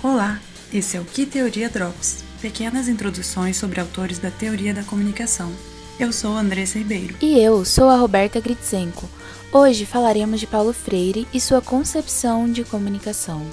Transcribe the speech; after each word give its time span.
Olá, 0.00 0.40
esse 0.72 0.96
é 0.96 1.00
o 1.00 1.04
Que 1.04 1.26
Teoria 1.26 1.68
Drops, 1.68 2.22
pequenas 2.40 2.86
introduções 2.86 3.56
sobre 3.56 3.80
autores 3.80 4.20
da 4.20 4.30
teoria 4.30 4.72
da 4.72 4.84
comunicação. 4.84 5.52
Eu 5.98 6.12
sou 6.12 6.36
Andressa 6.36 6.78
Ribeiro. 6.78 7.16
E 7.20 7.36
eu 7.40 7.64
sou 7.64 7.88
a 7.88 7.96
Roberta 7.96 8.38
Gritzenko. 8.38 9.10
Hoje 9.52 9.84
falaremos 9.84 10.38
de 10.38 10.46
Paulo 10.46 10.72
Freire 10.72 11.26
e 11.34 11.40
sua 11.40 11.60
concepção 11.60 12.48
de 12.48 12.62
comunicação. 12.62 13.44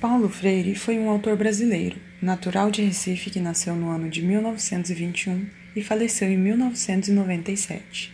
Paulo 0.00 0.28
Freire 0.28 0.74
foi 0.74 0.98
um 0.98 1.08
autor 1.08 1.36
brasileiro, 1.36 1.96
natural 2.20 2.72
de 2.72 2.82
Recife 2.82 3.30
que 3.30 3.38
nasceu 3.38 3.76
no 3.76 3.88
ano 3.88 4.10
de 4.10 4.20
1921 4.20 5.46
e 5.76 5.84
faleceu 5.84 6.28
em 6.28 6.36
1997. 6.36 8.12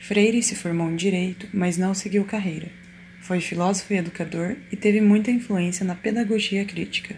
Freire 0.00 0.42
se 0.42 0.56
formou 0.56 0.90
em 0.90 0.96
direito, 0.96 1.46
mas 1.54 1.76
não 1.78 1.94
seguiu 1.94 2.24
carreira. 2.24 2.85
Foi 3.26 3.40
filósofo 3.40 3.92
e 3.92 3.96
educador 3.96 4.56
e 4.70 4.76
teve 4.76 5.00
muita 5.00 5.32
influência 5.32 5.84
na 5.84 5.96
pedagogia 5.96 6.64
crítica. 6.64 7.16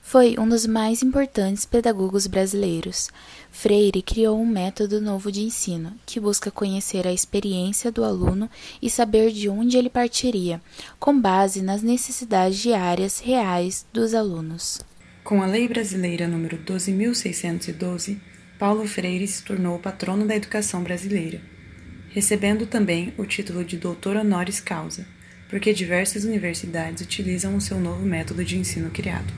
Foi 0.00 0.36
um 0.38 0.48
dos 0.48 0.66
mais 0.66 1.02
importantes 1.02 1.66
pedagogos 1.66 2.26
brasileiros. 2.26 3.10
Freire 3.50 4.00
criou 4.00 4.40
um 4.40 4.46
método 4.46 5.02
novo 5.02 5.30
de 5.30 5.42
ensino, 5.42 5.92
que 6.06 6.18
busca 6.18 6.50
conhecer 6.50 7.06
a 7.06 7.12
experiência 7.12 7.92
do 7.92 8.04
aluno 8.04 8.48
e 8.80 8.88
saber 8.88 9.32
de 9.32 9.46
onde 9.50 9.76
ele 9.76 9.90
partiria, 9.90 10.62
com 10.98 11.20
base 11.20 11.60
nas 11.60 11.82
necessidades 11.82 12.58
diárias 12.58 13.20
reais 13.20 13.84
dos 13.92 14.14
alunos. 14.14 14.80
Com 15.22 15.42
a 15.42 15.46
Lei 15.46 15.68
Brasileira 15.68 16.26
número 16.26 16.56
12612, 16.56 18.18
Paulo 18.58 18.86
Freire 18.86 19.28
se 19.28 19.44
tornou 19.44 19.78
patrono 19.78 20.26
da 20.26 20.34
educação 20.34 20.82
brasileira, 20.82 21.42
recebendo 22.08 22.64
também 22.64 23.12
o 23.18 23.26
título 23.26 23.62
de 23.62 23.76
doutor 23.76 24.16
honoris 24.16 24.58
causa 24.58 25.12
porque 25.54 25.72
diversas 25.72 26.24
universidades 26.24 27.00
utilizam 27.00 27.54
o 27.54 27.60
seu 27.60 27.78
novo 27.78 28.04
método 28.04 28.44
de 28.44 28.58
ensino 28.58 28.90
criado. 28.90 29.32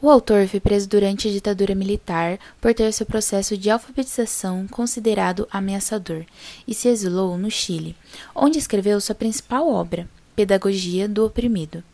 O 0.00 0.08
autor 0.08 0.48
foi 0.48 0.58
preso 0.58 0.88
durante 0.88 1.28
a 1.28 1.30
ditadura 1.30 1.74
militar 1.74 2.38
por 2.62 2.72
ter 2.72 2.90
seu 2.94 3.04
processo 3.04 3.54
de 3.54 3.68
alfabetização 3.68 4.66
considerado 4.66 5.46
ameaçador 5.50 6.24
e 6.66 6.72
se 6.72 6.88
exilou 6.88 7.36
no 7.36 7.50
Chile, 7.50 7.94
onde 8.34 8.58
escreveu 8.58 8.98
sua 9.02 9.14
principal 9.14 9.68
obra, 9.68 10.08
Pedagogia 10.34 11.06
do 11.06 11.26
Oprimido. 11.26 11.84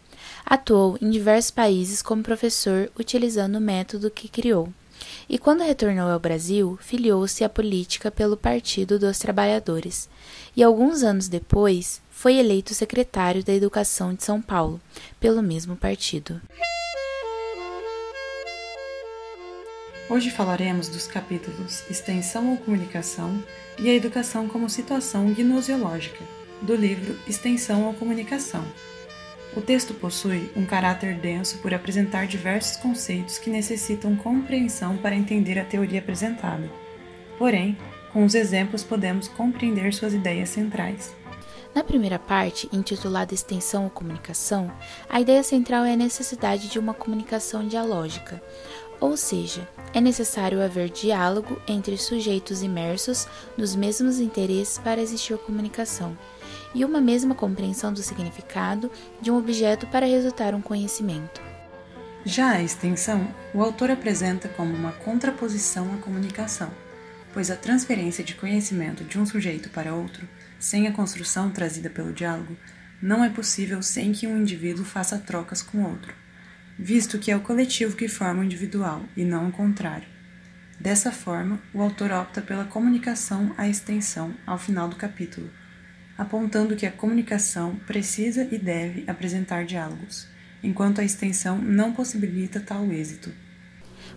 Atuou 0.47 0.97
em 1.03 1.11
diversos 1.11 1.51
países 1.51 2.03
como 2.03 2.23
professor 2.23 2.89
utilizando 2.97 3.57
o 3.57 3.61
método 3.61 4.13
que 4.13 4.29
criou. 4.29 4.73
E 5.29 5.39
quando 5.39 5.63
retornou 5.63 6.11
ao 6.11 6.19
Brasil, 6.19 6.79
filiou-se 6.81 7.45
à 7.45 7.49
política 7.49 8.11
pelo 8.11 8.37
Partido 8.37 8.99
dos 8.99 9.19
Trabalhadores. 9.19 10.09
E 10.57 10.63
alguns 10.63 11.03
anos 11.03 11.29
depois, 11.29 12.01
foi 12.11 12.37
eleito 12.37 12.75
secretário 12.75 13.43
da 13.43 13.55
Educação 13.55 14.13
de 14.13 14.23
São 14.23 14.43
Paulo, 14.43 14.81
pelo 15.19 15.43
mesmo 15.43 15.75
partido. 15.77 16.41
Hoje 20.11 20.29
falaremos 20.29 20.89
dos 20.89 21.07
capítulos 21.07 21.89
Extensão 21.89 22.51
ou 22.51 22.57
Comunicação 22.57 23.43
e 23.79 23.89
a 23.89 23.95
Educação 23.95 24.49
como 24.49 24.69
Situação 24.69 25.33
Gnosiológica, 25.33 26.25
do 26.61 26.75
livro 26.75 27.17
Extensão 27.29 27.85
ou 27.85 27.95
Comunicação. 27.95 28.65
O 29.57 29.61
texto 29.61 29.93
possui 29.95 30.51
um 30.55 30.65
caráter 30.65 31.15
denso 31.17 31.59
por 31.59 31.75
apresentar 31.75 32.27
diversos 32.27 32.77
conceitos 32.77 33.37
que 33.37 33.51
necessitam 33.51 34.15
compreensão 34.15 34.97
para 34.97 35.17
entender 35.17 35.59
a 35.59 35.65
teoria 35.65 35.99
apresentada. 35.99 36.71
Porém, 37.37 37.77
com 38.13 38.25
os 38.25 38.35
exemplos 38.35 38.85
podemos 38.85 39.27
compreender 39.27 39.93
suas 39.93 40.15
ideias 40.15 40.51
centrais. 40.51 41.15
Na 41.75 41.85
primeira 41.85 42.19
parte, 42.19 42.69
intitulada 42.73 43.33
Extensão 43.35 43.85
ou 43.85 43.91
Comunicação, 43.91 44.73
a 45.09 45.21
ideia 45.21 45.43
central 45.43 45.85
é 45.85 45.93
a 45.93 45.97
necessidade 45.97 46.69
de 46.69 46.79
uma 46.79 46.95
comunicação 46.95 47.67
dialógica, 47.67 48.43
ou 49.01 49.17
seja, 49.17 49.67
é 49.95 50.01
necessário 50.01 50.63
haver 50.63 50.91
diálogo 50.91 51.61
entre 51.67 51.97
sujeitos 51.97 52.63
imersos 52.63 53.27
nos 53.57 53.75
mesmos 53.75 54.19
interesses 54.19 54.79
para 54.79 55.01
existir 55.01 55.39
comunicação, 55.39 56.17
e 56.75 56.85
uma 56.85 57.01
mesma 57.01 57.35
compreensão 57.35 57.93
do 57.93 58.03
significado 58.03 58.91
de 59.21 59.31
um 59.31 59.37
objeto 59.37 59.87
para 59.87 60.07
resultar 60.07 60.55
um 60.55 60.61
conhecimento. 60.61 61.41
Já 62.25 62.51
a 62.51 62.63
extensão, 62.63 63.27
o 63.55 63.63
autor 63.63 63.91
apresenta 63.91 64.49
como 64.49 64.75
uma 64.75 64.93
contraposição 64.93 65.93
à 65.95 65.97
comunicação, 65.97 66.71
pois 67.33 67.51
a 67.51 67.57
transferência 67.57 68.23
de 68.23 68.35
conhecimento 68.35 69.05
de 69.05 69.19
um 69.19 69.25
sujeito 69.25 69.71
para 69.71 69.95
outro 69.95 70.29
sem 70.59 70.87
a 70.87 70.93
construção 70.93 71.51
trazida 71.51 71.89
pelo 71.89 72.13
diálogo, 72.13 72.57
não 73.01 73.25
é 73.25 73.31
possível 73.31 73.83
sem 73.83 74.13
que 74.13 74.27
um 74.27 74.43
indivíduo 74.43 74.85
faça 74.85 75.19
trocas 75.19 75.63
com 75.63 75.83
outro, 75.83 76.13
visto 76.79 77.19
que 77.19 77.31
é 77.31 77.37
o 77.37 77.41
coletivo 77.41 77.97
que 77.97 78.09
forma 78.09 78.43
o 78.43 78.45
individual 78.45 79.03
e 79.17 79.25
não 79.25 79.49
o 79.49 79.53
contrário. 79.53 80.07
Dessa 80.79 81.11
forma, 81.11 81.59
o 81.73 81.81
autor 81.81 82.11
opta 82.11 82.43
pela 82.43 82.65
comunicação 82.65 83.55
à 83.57 83.69
extensão 83.69 84.35
ao 84.47 84.59
final 84.59 84.89
do 84.89 84.97
capítulo, 84.97 85.51
apontando 86.21 86.77
que 86.77 86.85
a 86.85 86.93
comunicação 86.93 87.77
precisa 87.87 88.47
e 88.53 88.59
deve 88.59 89.05
apresentar 89.07 89.65
diálogos, 89.65 90.27
enquanto 90.63 91.01
a 91.01 91.05
extensão 91.05 91.57
não 91.57 91.95
possibilita 91.95 92.61
tal 92.61 92.85
êxito. 92.93 93.33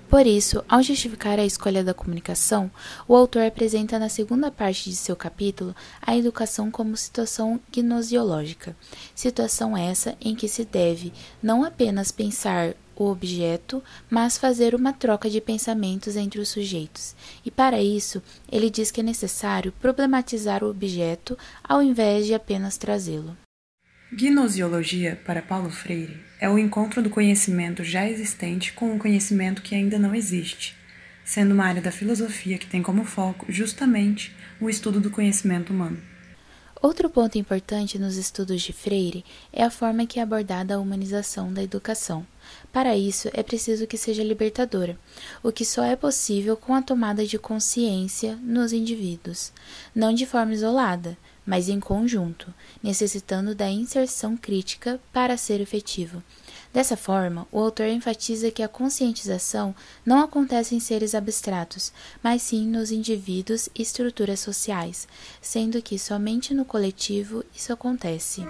Por 0.09 0.27
isso, 0.27 0.61
ao 0.67 0.83
justificar 0.83 1.39
a 1.39 1.45
escolha 1.45 1.81
da 1.81 1.93
comunicação, 1.93 2.69
o 3.07 3.15
autor 3.15 3.43
apresenta 3.43 3.97
na 3.97 4.09
segunda 4.09 4.51
parte 4.51 4.89
de 4.89 4.97
seu 4.97 5.15
capítulo 5.15 5.73
a 6.01 6.15
educação 6.15 6.69
como 6.69 6.97
situação 6.97 7.57
gnosiológica, 7.71 8.75
situação 9.15 9.77
essa 9.77 10.13
em 10.19 10.35
que 10.35 10.49
se 10.49 10.65
deve 10.65 11.13
não 11.41 11.63
apenas 11.63 12.11
pensar 12.11 12.75
o 12.95 13.09
objeto, 13.09 13.83
mas 14.09 14.37
fazer 14.37 14.75
uma 14.75 14.93
troca 14.93 15.29
de 15.29 15.41
pensamentos 15.41 16.15
entre 16.15 16.39
os 16.39 16.49
sujeitos. 16.49 17.15
E 17.45 17.51
para 17.51 17.81
isso, 17.81 18.21
ele 18.51 18.69
diz 18.69 18.91
que 18.91 19.01
é 19.01 19.03
necessário 19.03 19.73
problematizar 19.81 20.63
o 20.63 20.69
objeto 20.69 21.37
ao 21.63 21.81
invés 21.81 22.25
de 22.25 22.33
apenas 22.33 22.77
trazê-lo. 22.77 23.37
Gnosiologia, 24.11 25.19
para 25.25 25.41
Paulo 25.41 25.71
Freire, 25.71 26.19
é 26.39 26.47
o 26.47 26.59
encontro 26.59 27.01
do 27.01 27.09
conhecimento 27.09 27.83
já 27.83 28.07
existente 28.07 28.71
com 28.73 28.93
um 28.93 28.99
conhecimento 28.99 29.63
que 29.63 29.73
ainda 29.73 29.97
não 29.97 30.13
existe, 30.13 30.75
sendo 31.25 31.53
uma 31.53 31.65
área 31.65 31.81
da 31.81 31.91
filosofia 31.91 32.57
que 32.57 32.67
tem 32.67 32.83
como 32.83 33.05
foco 33.05 33.45
justamente 33.49 34.35
o 34.61 34.69
estudo 34.69 34.99
do 34.99 35.09
conhecimento 35.09 35.73
humano. 35.73 36.12
Outro 36.83 37.09
ponto 37.09 37.37
importante 37.37 37.97
nos 37.97 38.17
estudos 38.17 38.61
de 38.61 38.73
Freire 38.73 39.23
é 39.53 39.63
a 39.63 39.69
forma 39.69 40.05
que 40.05 40.19
é 40.19 40.21
abordada 40.21 40.75
a 40.75 40.79
humanização 40.79 41.53
da 41.53 41.63
educação. 41.63 42.27
Para 42.73 42.93
isso, 42.97 43.29
é 43.31 43.41
preciso 43.41 43.87
que 43.87 43.97
seja 43.97 44.21
libertadora, 44.21 44.99
o 45.41 45.49
que 45.49 45.63
só 45.63 45.85
é 45.85 45.95
possível 45.95 46.57
com 46.57 46.73
a 46.73 46.81
tomada 46.81 47.25
de 47.25 47.39
consciência 47.39 48.35
nos 48.43 48.73
indivíduos, 48.73 49.53
não 49.95 50.13
de 50.13 50.25
forma 50.25 50.53
isolada, 50.53 51.17
mas 51.45 51.69
em 51.69 51.79
conjunto, 51.79 52.53
necessitando 52.83 53.55
da 53.55 53.69
inserção 53.69 54.35
crítica 54.35 54.99
para 55.13 55.37
ser 55.37 55.61
efetivo. 55.61 56.21
Dessa 56.73 56.97
forma, 56.97 57.47
o 57.51 57.59
autor 57.59 57.87
enfatiza 57.87 58.49
que 58.49 58.63
a 58.63 58.67
conscientização 58.67 59.75
não 60.03 60.19
acontece 60.19 60.73
em 60.73 60.79
seres 60.79 61.13
abstratos, 61.13 61.93
mas 62.23 62.41
sim 62.41 62.67
nos 62.67 62.89
indivíduos 62.91 63.69
e 63.75 63.81
estruturas 63.83 64.39
sociais, 64.39 65.07
sendo 65.39 65.81
que 65.83 65.99
somente 65.99 66.51
no 66.51 66.65
coletivo 66.65 67.45
isso 67.55 67.71
acontece. 67.71 68.41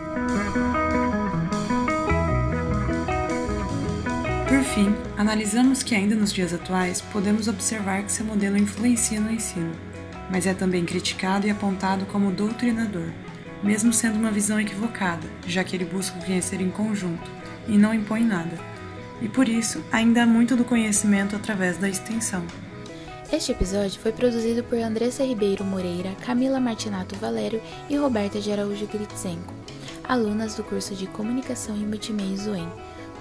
Por 4.47 4.63
fim, 4.73 4.95
analisamos 5.17 5.83
que 5.83 5.94
ainda 5.94 6.16
nos 6.16 6.31
dias 6.31 6.53
atuais 6.53 7.01
podemos 7.01 7.50
observar 7.50 8.03
que 8.03 8.12
seu 8.12 8.25
modelo 8.25 8.57
influencia 8.57 9.19
no 9.19 9.31
ensino 9.31 9.75
mas 10.29 10.47
é 10.47 10.53
também 10.53 10.85
criticado 10.85 11.47
e 11.47 11.51
apontado 11.51 12.06
como 12.07 12.31
doutrinador, 12.31 13.12
mesmo 13.63 13.94
sendo 13.94 14.19
uma 14.19 14.31
visão 14.31 14.60
equivocada, 14.60 15.27
já 15.48 15.63
que 15.63 15.75
ele 15.75 15.86
busca 15.86 16.19
conhecer 16.19 16.60
em 16.62 16.69
conjunto 16.69 17.31
e 17.68 17.77
não 17.77 17.94
impõe 17.94 18.24
nada. 18.24 18.57
E 19.21 19.30
por 19.30 19.48
isso, 19.48 19.83
ainda 19.92 20.24
há 20.24 20.25
muito 20.25 20.56
do 20.56 20.65
conhecimento 20.65 21.36
através 21.36 21.77
da 21.77 21.88
extensão. 21.88 22.44
Este 23.31 23.51
episódio 23.51 24.00
foi 24.00 24.12
produzido 24.12 24.63
por 24.63 24.77
Andressa 24.77 25.24
Ribeiro 25.24 25.63
Moreira, 25.63 26.12
Camila 26.24 26.60
Martinato 26.60 27.15
Valério 27.15 27.62
e 27.89 27.95
Roberta 27.95 28.39
de 28.39 28.51
Araújo 28.51 28.86
Gritzenko, 28.86 29.54
alunas 30.04 30.56
do 30.56 30.63
curso 30.63 30.94
de 30.94 31.07
Comunicação 31.07 31.75
e 31.75 31.86
Multimeia 31.86 32.51
UEM. 32.51 32.69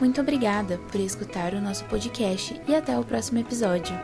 Muito 0.01 0.21
obrigada 0.21 0.79
por 0.91 1.01
escutar 1.01 1.55
o 1.55 1.61
nosso 1.61 1.85
podcast 1.85 2.61
e 2.69 2.75
até 2.75 2.99
o 2.99 3.05
próximo 3.05 3.39
episódio. 3.39 3.95